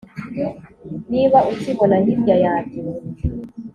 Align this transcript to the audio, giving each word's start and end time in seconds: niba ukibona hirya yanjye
niba 1.11 1.39
ukibona 1.51 1.95
hirya 2.03 2.35
yanjye 2.45 2.79